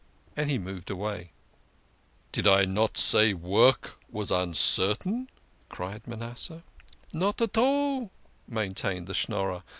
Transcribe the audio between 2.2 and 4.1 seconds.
Did I not say work